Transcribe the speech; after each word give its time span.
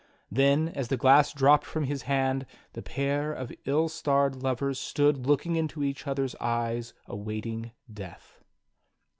Then 0.31 0.69
as 0.69 0.87
the 0.87 0.97
glass 0.97 1.31
dropped 1.31 1.63
from 1.67 1.83
his 1.83 2.01
hand, 2.09 2.47
the 2.73 2.81
pair 2.81 3.31
of 3.31 3.53
ill 3.65 3.87
starred 3.87 4.37
lovers 4.41 4.79
stood 4.79 5.27
looking 5.27 5.55
into 5.57 5.83
each 5.83 6.07
other's 6.07 6.33
eyes 6.37 6.95
awaiting 7.05 7.69
death. 7.93 8.39